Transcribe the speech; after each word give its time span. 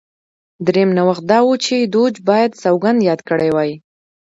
درېیم 0.65 0.89
نوښت 0.97 1.23
دا 1.31 1.39
و 1.45 1.51
چې 1.65 1.75
دوج 1.93 2.13
باید 2.29 2.51
سوګند 2.63 2.99
یاد 3.09 3.21
کړی 3.29 3.49
وای 3.55 3.71